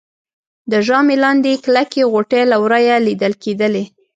د 0.71 0.73
ژامې 0.87 1.15
لاندې 1.23 1.49
يې 1.53 1.57
کلکې 1.65 2.01
غوټې 2.11 2.41
له 2.51 2.57
ورایه 2.63 2.95
لیدل 3.07 3.33
کېدلې 3.43 3.83